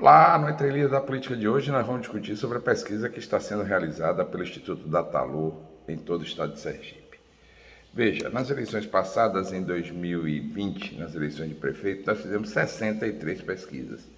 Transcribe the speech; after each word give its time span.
Olá, 0.00 0.38
no 0.38 0.48
Entrelinha 0.48 0.88
da 0.88 0.98
Política 0.98 1.36
de 1.36 1.46
hoje 1.46 1.70
nós 1.70 1.86
vamos 1.86 2.00
discutir 2.00 2.34
sobre 2.34 2.56
a 2.56 2.60
pesquisa 2.60 3.10
que 3.10 3.18
está 3.18 3.38
sendo 3.38 3.62
realizada 3.62 4.24
pelo 4.24 4.42
Instituto 4.42 4.88
Datalor 4.88 5.54
em 5.86 5.98
todo 5.98 6.22
o 6.22 6.24
estado 6.24 6.54
de 6.54 6.58
Sergipe. 6.58 7.20
Veja, 7.92 8.30
nas 8.30 8.48
eleições 8.48 8.86
passadas, 8.86 9.52
em 9.52 9.62
2020, 9.62 10.98
nas 10.98 11.14
eleições 11.14 11.50
de 11.50 11.54
prefeito, 11.54 12.06
nós 12.06 12.18
fizemos 12.18 12.48
63 12.48 13.42
pesquisas. 13.42 14.08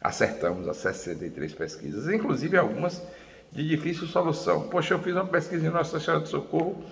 Acertamos 0.00 0.68
as 0.68 0.76
63 0.76 1.52
pesquisas, 1.54 2.08
inclusive 2.14 2.56
algumas 2.56 3.02
de 3.50 3.66
difícil 3.66 4.06
solução. 4.06 4.68
Poxa, 4.68 4.94
eu 4.94 5.00
fiz 5.00 5.12
uma 5.12 5.26
pesquisa 5.26 5.66
em 5.66 5.70
Nossa 5.70 5.98
Senhora 5.98 6.22
de 6.22 6.28
Socorro, 6.28 6.84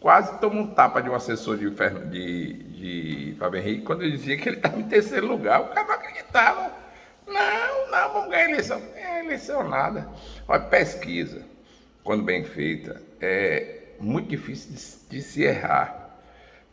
quase 0.00 0.40
tomo 0.40 0.58
um 0.62 0.68
tapa 0.68 1.02
de 1.02 1.10
um 1.10 1.14
assessor 1.14 1.58
de, 1.58 1.68
de, 1.68 2.52
de 2.54 3.36
Fábio 3.38 3.60
Henrique 3.60 3.82
quando 3.82 4.00
ele 4.00 4.12
dizia 4.12 4.38
que 4.38 4.48
ele 4.48 4.56
estava 4.56 4.80
em 4.80 4.88
terceiro 4.88 5.26
lugar. 5.26 5.60
O 5.60 5.68
cara 5.74 5.86
não 5.86 5.94
acreditava. 5.94 6.77
Vamos 8.12 8.30
ganhar 8.30 8.46
a 8.46 8.50
eleição. 8.50 8.82
É 8.94 9.24
eleição 9.24 9.68
nada. 9.68 10.08
Olha, 10.46 10.62
pesquisa, 10.62 11.42
quando 12.02 12.24
bem 12.24 12.44
feita, 12.44 13.00
é 13.20 13.94
muito 14.00 14.28
difícil 14.28 14.72
de, 14.72 15.16
de 15.16 15.22
se 15.22 15.42
errar. 15.42 16.18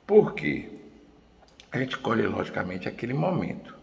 Por 0.05 0.33
quê? 0.33 0.69
A 1.71 1.77
gente 1.77 1.97
colhe, 1.97 2.25
logicamente, 2.25 2.87
aquele 2.87 3.13
momento. 3.13 3.75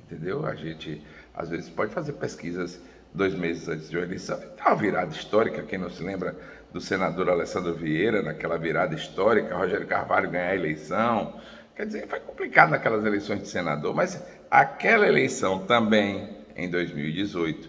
Entendeu? 0.00 0.46
A 0.46 0.54
gente, 0.54 1.02
às 1.34 1.48
vezes, 1.48 1.68
pode 1.70 1.92
fazer 1.92 2.12
pesquisas 2.14 2.80
dois 3.14 3.34
meses 3.34 3.68
antes 3.68 3.88
de 3.88 3.96
uma 3.96 4.04
eleição. 4.04 4.38
Tem 4.38 4.66
uma 4.66 4.76
virada 4.76 5.12
histórica, 5.12 5.62
quem 5.62 5.78
não 5.78 5.90
se 5.90 6.02
lembra 6.02 6.36
do 6.72 6.80
senador 6.80 7.30
Alessandro 7.30 7.74
Vieira, 7.74 8.22
naquela 8.22 8.58
virada 8.58 8.94
histórica, 8.94 9.56
Rogério 9.56 9.86
Carvalho 9.86 10.30
ganhar 10.30 10.50
a 10.50 10.54
eleição. 10.54 11.40
Quer 11.74 11.86
dizer, 11.86 12.06
foi 12.08 12.20
complicado 12.20 12.70
naquelas 12.70 13.04
eleições 13.04 13.42
de 13.42 13.48
senador, 13.48 13.94
mas 13.94 14.22
aquela 14.50 15.06
eleição 15.06 15.60
também, 15.66 16.36
em 16.56 16.70
2018, 16.70 17.68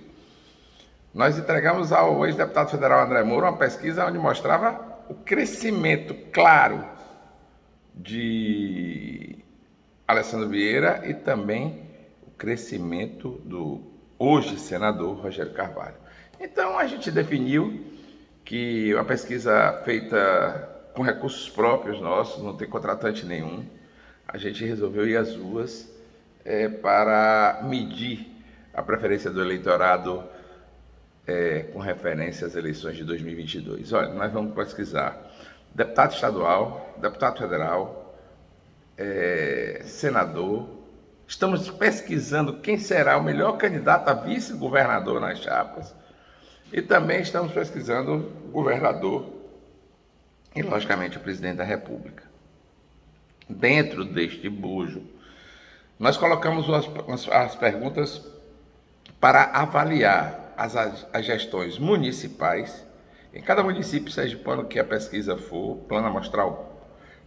nós 1.14 1.38
entregamos 1.38 1.92
ao 1.92 2.26
ex-deputado 2.26 2.70
federal 2.70 3.06
André 3.06 3.24
Moura 3.24 3.50
uma 3.50 3.58
pesquisa 3.58 4.06
onde 4.06 4.18
mostrava 4.18 4.80
o 5.10 5.14
crescimento 5.14 6.14
claro 6.32 6.84
de 7.94 9.38
Alessandro 10.08 10.48
Vieira 10.48 11.02
e 11.06 11.14
também 11.14 11.84
o 12.26 12.32
crescimento 12.32 13.42
do 13.44 13.82
hoje 14.20 14.60
senador 14.60 15.18
Rogério 15.18 15.54
Carvalho. 15.54 15.96
Então 16.40 16.78
a 16.78 16.86
gente 16.86 17.10
definiu 17.10 17.84
que 18.46 18.94
uma 18.94 19.04
pesquisa 19.04 19.82
feita 19.84 20.76
com 20.94 21.02
recursos 21.02 21.50
próprios 21.50 22.00
nossos, 22.00 22.44
não 22.44 22.56
tem 22.56 22.68
contratante 22.68 23.26
nenhum, 23.26 23.66
a 24.28 24.38
gente 24.38 24.64
resolveu 24.66 25.08
ir 25.08 25.18
às 25.18 25.36
ruas 25.36 25.92
é, 26.46 26.68
para 26.70 27.62
medir 27.64 28.37
a 28.78 28.84
preferência 28.84 29.32
do 29.32 29.42
eleitorado 29.42 30.24
é, 31.26 31.64
com 31.74 31.80
referência 31.80 32.46
às 32.46 32.56
eleições 32.56 32.96
de 32.96 33.04
2022. 33.04 33.92
Olha, 33.92 34.14
nós 34.14 34.32
vamos 34.32 34.54
pesquisar 34.54 35.20
deputado 35.74 36.14
estadual, 36.14 36.96
deputado 37.02 37.40
federal, 37.40 38.16
é, 38.96 39.82
senador. 39.84 40.70
Estamos 41.28 41.68
pesquisando 41.72 42.60
quem 42.60 42.78
será 42.78 43.18
o 43.18 43.24
melhor 43.24 43.58
candidato 43.58 44.10
a 44.10 44.14
vice-governador 44.14 45.20
nas 45.20 45.40
chapas. 45.40 45.96
E 46.72 46.80
também 46.80 47.22
estamos 47.22 47.52
pesquisando 47.52 48.32
governador 48.52 49.26
e, 50.56 50.62
logicamente, 50.62 51.18
o 51.18 51.22
presidente 51.22 51.58
da 51.58 51.64
República. 51.64 52.24
Dentro 53.50 54.06
deste 54.06 54.48
bujo, 54.50 55.02
nós 55.98 56.16
colocamos 56.16 56.70
as, 56.70 57.28
as 57.30 57.56
perguntas 57.56 58.37
para 59.20 59.44
avaliar 59.44 60.54
as, 60.58 60.76
as 61.14 61.26
gestões 61.26 61.78
municipais. 61.78 62.86
Em 63.34 63.42
cada 63.42 63.64
município 63.64 64.12
sergipano 64.12 64.66
que 64.66 64.80
a 64.80 64.84
pesquisa 64.84 65.38
for, 65.38 65.78
plano 65.88 66.08
amostral 66.08 66.74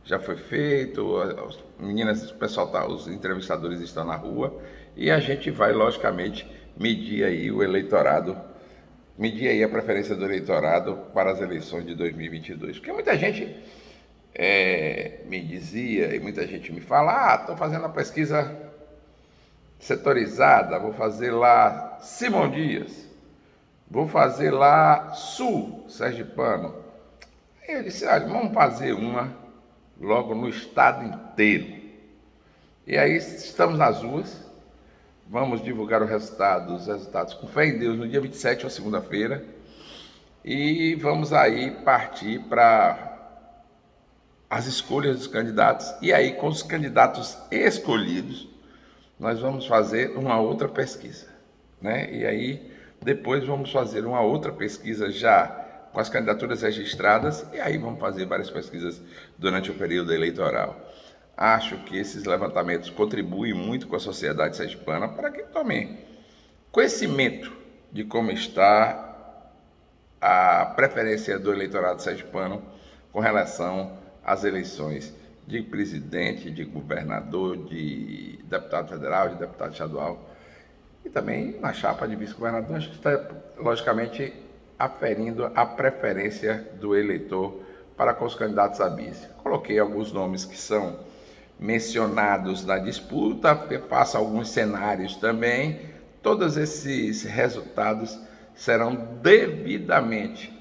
já 0.03 0.19
foi 0.19 0.37
feito, 0.37 1.19
as 1.19 1.59
meninas, 1.79 2.31
o 2.31 2.35
pessoal 2.35 2.69
tá, 2.69 2.87
os 2.87 3.07
entrevistadores 3.07 3.81
estão 3.81 4.05
na 4.05 4.17
rua 4.17 4.61
e 4.97 5.11
a 5.11 5.21
gente 5.21 5.51
vai 5.51 5.73
logicamente 5.73 6.51
medir 6.77 7.25
aí 7.25 7.51
o 7.51 7.63
eleitorado, 7.63 8.37
medir 9.17 9.49
aí 9.49 9.63
a 9.63 9.69
preferência 9.69 10.17
do 10.17 10.25
eleitorado 10.25 10.97
para 11.13 11.31
as 11.31 11.41
eleições 11.41 11.85
de 11.87 11.95
2022, 11.95 12.79
porque 12.79 12.93
muita 12.93 13.17
gente 13.17 13.55
é, 14.35 15.21
me 15.27 15.41
dizia, 15.41 16.15
e 16.15 16.19
muita 16.19 16.47
gente 16.47 16.73
me 16.73 16.81
fala, 16.81 17.33
ah, 17.33 17.37
estou 17.37 17.57
fazendo 17.57 17.81
uma 17.81 17.93
pesquisa 17.93 18.70
setorizada, 19.81 20.79
vou 20.79 20.93
fazer 20.93 21.33
lá 21.33 21.99
Simão 22.01 22.49
Dias, 22.51 23.09
vou 23.91 24.07
fazer 24.07 24.51
lá 24.51 25.13
Sul 25.15 25.87
Sergipano. 25.89 26.77
Aí 27.67 27.75
eu 27.75 27.83
disse, 27.83 28.07
olha, 28.07 28.27
vamos 28.27 28.53
fazer 28.53 28.93
uma 28.93 29.35
logo 29.99 30.35
no 30.35 30.49
estado 30.49 31.05
inteiro. 31.05 31.81
E 32.87 32.97
aí 32.97 33.17
estamos 33.17 33.79
nas 33.79 34.03
ruas, 34.03 34.45
vamos 35.29 35.63
divulgar 35.63 36.03
o 36.03 36.07
resultado, 36.07 36.75
os 36.75 36.87
resultados 36.87 37.35
com 37.35 37.47
fé 37.47 37.67
em 37.67 37.79
Deus 37.79 37.99
no 37.99 38.09
dia 38.09 38.21
27, 38.21 38.65
ou 38.65 38.71
segunda-feira, 38.71 39.45
e 40.45 40.95
vamos 40.97 41.33
aí 41.33 41.71
partir 41.71 42.41
para 42.49 43.07
as 44.49 44.67
escolhas 44.67 45.19
dos 45.19 45.27
candidatos, 45.27 45.95
e 46.03 46.13
aí 46.13 46.33
com 46.33 46.49
os 46.49 46.63
candidatos 46.63 47.39
escolhidos, 47.51 48.49
nós 49.21 49.39
vamos 49.39 49.67
fazer 49.67 50.17
uma 50.17 50.41
outra 50.41 50.67
pesquisa, 50.67 51.27
né? 51.81 52.11
E 52.11 52.25
aí 52.27 52.73
depois 53.03 53.47
vamos 53.47 53.71
fazer 53.71 54.07
uma 54.07 54.23
outra 54.23 54.51
pesquisa 54.51 55.11
já 55.11 55.47
com 55.93 56.01
as 56.01 56.09
candidaturas 56.09 56.63
registradas 56.63 57.45
e 57.53 57.61
aí 57.61 57.77
vamos 57.77 58.01
fazer 58.01 58.25
várias 58.25 58.51
pesquisas 58.51 59.01
durante 59.37 59.71
o 59.71 59.75
período 59.75 60.15
eleitoral. 60.15 60.75
Acho 61.37 61.77
que 61.85 61.99
esses 61.99 62.25
levantamentos 62.25 62.89
contribuem 62.89 63.53
muito 63.53 63.87
com 63.87 63.97
a 63.97 64.01
sociedade 64.01 64.57
sergipana 64.57 65.07
para 65.07 65.31
que 65.31 65.43
tome 65.45 65.99
conhecimento 66.73 67.53
de 67.93 68.05
como 68.05 68.31
está 68.31 69.07
a 70.19 70.65
preferência 70.77 71.39
do 71.39 71.53
eleitorado 71.53 72.01
sergipano 72.01 72.63
com 73.13 73.21
relação 73.21 73.99
as 74.25 74.45
eleições 74.45 75.15
de 75.51 75.63
presidente, 75.63 76.51
de 76.51 76.65
governador, 76.65 77.57
de 77.69 78.39
deputado 78.45 78.89
federal, 78.89 79.29
de 79.31 79.35
deputado 79.37 79.73
estadual 79.73 80.31
e 81.05 81.09
também 81.09 81.59
na 81.61 81.73
chapa 81.73 82.07
de 82.07 82.15
vice-governador, 82.15 82.77
a 82.77 82.81
gente 82.81 82.95
está, 82.95 83.19
logicamente, 83.59 84.33
aferindo 84.79 85.51
a 85.55 85.65
preferência 85.65 86.69
do 86.81 86.97
eleitor 86.97 87.61
para 87.97 88.15
com 88.15 88.25
os 88.25 88.35
candidatos 88.35 88.81
a 88.81 88.89
vice. 88.89 89.27
Coloquei 89.43 89.79
alguns 89.79 90.13
nomes 90.13 90.45
que 90.45 90.57
são 90.57 90.99
mencionados 91.59 92.65
na 92.65 92.79
disputa, 92.79 93.55
faço 93.89 94.17
alguns 94.17 94.51
cenários 94.51 95.17
também. 95.17 95.81
Todos 96.23 96.57
esses 96.57 97.23
resultados 97.25 98.19
serão 98.55 98.95
devidamente 99.23 100.53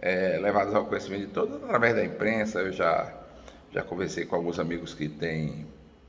é, 0.00 0.38
levados 0.40 0.74
ao 0.74 0.86
conhecimento 0.86 1.26
de 1.26 1.32
todos 1.32 1.56
através 1.62 1.94
da 1.94 2.04
imprensa. 2.04 2.60
Eu 2.60 2.72
já, 2.72 3.12
já 3.76 3.82
conversei 3.82 4.24
com 4.24 4.34
alguns 4.34 4.58
amigos 4.58 4.94
que 4.94 5.06
têm 5.06 5.66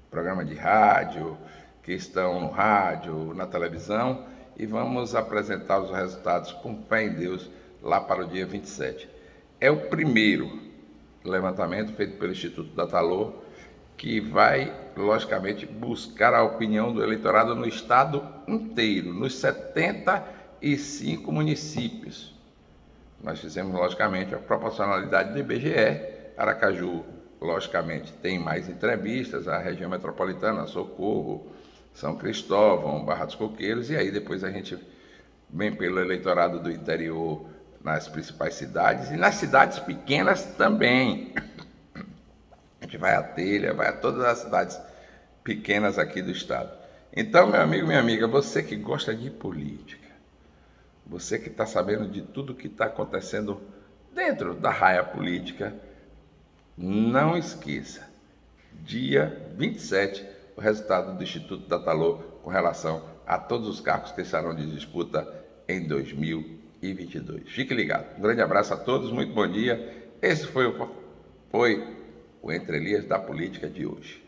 programa 0.10 0.46
de 0.46 0.56
rádio, 0.56 1.38
que 1.84 1.92
estão 1.92 2.40
no 2.40 2.48
rádio, 2.48 3.34
na 3.34 3.46
televisão, 3.46 4.24
e 4.56 4.66
vamos 4.66 5.14
apresentar 5.14 5.82
os 5.82 5.92
resultados 5.92 6.54
com 6.54 6.82
fé 6.84 7.04
em 7.04 7.10
Deus 7.14 7.50
lá 7.84 8.00
para 8.00 8.24
o 8.24 8.28
dia 8.30 8.46
27. 8.46 9.10
É 9.60 9.70
o 9.70 9.90
primeiro 9.90 10.62
levantamento 11.26 11.92
feito 11.92 12.18
pelo 12.18 12.32
Instituto 12.32 12.74
Datalor 12.74 13.34
que 13.98 14.22
vai, 14.22 14.74
logicamente, 14.96 15.66
buscar 15.66 16.34
a 16.34 16.44
opinião 16.44 16.94
do 16.94 17.04
eleitorado 17.04 17.54
no 17.54 17.68
estado 17.68 18.26
inteiro, 18.48 19.14
nos 19.14 19.36
75 19.36 21.30
municípios. 21.34 22.34
Nós 23.22 23.42
fizemos, 23.42 23.74
logicamente, 23.74 24.34
a 24.34 24.38
proporcionalidade 24.38 25.34
do 25.34 25.40
IBGE, 25.40 26.16
Aracaju, 26.38 27.17
logicamente, 27.40 28.12
tem 28.14 28.40
mais 28.40 28.68
entrevistas, 28.68 29.48
a 29.48 29.58
região 29.58 29.90
metropolitana, 29.90 30.66
Socorro, 30.68 31.52
São 31.94 32.16
Cristóvão, 32.16 33.06
Barra 33.06 33.26
dos 33.26 33.36
Coqueiros, 33.36 33.90
e 33.90 33.96
aí 33.96 34.12
depois 34.12 34.44
a 34.44 34.52
gente 34.52 34.78
vem 35.50 35.74
pelo 35.74 36.00
eleitorado 36.00 36.60
do 36.60 36.72
interior 36.72 37.46
nas 37.82 38.08
principais 38.08 38.56
cidades 38.56 39.12
e 39.12 39.18
nas 39.18 39.36
cidades 39.36 39.80
pequenas 39.80 40.44
também. 40.58 41.34
A 42.82 42.86
gente 42.86 42.98
vai 42.98 43.16
a 43.16 43.24
Telha, 43.24 43.74
vai 43.74 43.88
a 43.88 43.94
todas 43.94 44.24
as 44.24 44.40
cidades 44.40 44.80
pequenas 45.44 45.98
aqui 45.98 46.22
do 46.22 46.32
estado. 46.32 46.72
Então, 47.16 47.48
meu 47.48 47.62
amigo, 47.62 47.88
minha 47.88 48.00
amiga, 48.00 48.28
você 48.28 48.62
que 48.62 48.76
gosta 48.76 49.16
de 49.16 49.30
política, 49.30 50.08
você 51.06 51.40
que 51.40 51.50
está 51.50 51.66
sabendo 51.66 52.08
de 52.08 52.22
tudo 52.22 52.54
que 52.54 52.68
está 52.68 52.86
acontecendo 52.86 53.62
dentro 54.14 54.54
da 54.54 54.70
raia 54.70 55.04
política, 55.04 55.74
não 56.78 57.36
esqueça, 57.36 58.08
dia 58.84 59.52
27, 59.58 60.24
o 60.56 60.62
resultado 60.62 61.18
do 61.18 61.24
Instituto 61.24 61.68
Datalor 61.68 62.20
com 62.44 62.52
relação 62.52 63.04
a 63.26 63.40
todos 63.40 63.68
os 63.68 63.82
cargos 63.82 64.12
que 64.12 64.22
estarão 64.22 64.56
de 64.56 64.70
disputa 64.72 65.28
em 65.68 65.88
2022. 65.88 67.50
Fique 67.50 67.74
ligado. 67.74 68.18
Um 68.18 68.22
grande 68.22 68.42
abraço 68.42 68.74
a 68.74 68.78
todos, 68.78 69.12
muito 69.12 69.34
bom 69.34 69.48
dia. 69.48 70.12
Esse 70.22 70.46
foi 70.46 70.68
o, 70.68 70.90
foi 71.50 71.98
o 72.42 72.52
Entre 72.52 73.02
da 73.02 73.18
Política 73.18 73.68
de 73.68 73.86
hoje. 73.86 74.27